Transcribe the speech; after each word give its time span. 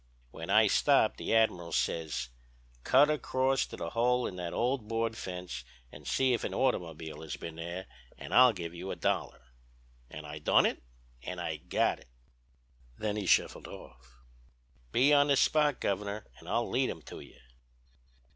"'When 0.31 0.49
I 0.49 0.65
stopped 0.65 1.17
the 1.17 1.35
admiral 1.35 1.71
says: 1.73 2.29
"Cut 2.83 3.11
across 3.11 3.67
to 3.67 3.77
the 3.77 3.91
hole 3.91 4.25
in 4.25 4.35
that 4.37 4.51
old 4.51 4.87
board 4.87 5.15
fence 5.15 5.63
and 5.91 6.07
see 6.07 6.33
if 6.33 6.43
an 6.43 6.55
automobile 6.55 7.21
has 7.21 7.35
been 7.35 7.57
there, 7.57 7.85
and 8.17 8.33
I'll 8.33 8.51
give 8.51 8.73
you 8.73 8.89
a 8.89 8.95
dollar." 8.95 9.43
An' 10.09 10.25
I 10.25 10.39
done 10.39 10.65
it, 10.65 10.81
an' 11.21 11.37
I 11.37 11.57
got 11.57 11.99
it.' 11.99 12.09
"Then 12.97 13.15
he 13.15 13.27
shuffled 13.27 13.67
off. 13.67 14.17
"'Be 14.91 15.13
on 15.13 15.27
the 15.27 15.37
spot, 15.37 15.79
Governor, 15.79 16.25
an' 16.39 16.47
I'll 16.47 16.67
lead 16.67 16.89
him 16.89 17.03
to 17.03 17.19
you.'" 17.19 17.37